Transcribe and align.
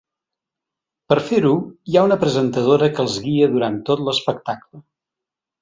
Per 1.13 1.17
fer-ho 1.27 1.51
hi 1.91 1.97
ha 1.99 2.03
una 2.09 2.17
presentadora 2.25 2.89
que 2.95 3.05
els 3.07 3.21
guia 3.27 3.53
durant 3.55 3.79
tot 3.91 4.05
l’espectacle. 4.09 4.83